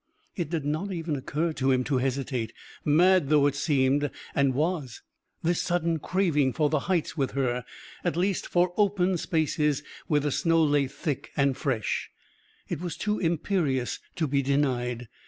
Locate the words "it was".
12.67-12.97